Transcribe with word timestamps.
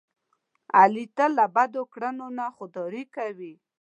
علي 0.79 1.05
تل 1.17 1.31
له 1.39 1.45
بدو 1.55 1.81
کړنو 1.93 2.27
نه 2.37 2.45
خوداري 2.55 3.03
کوي. 3.15 3.53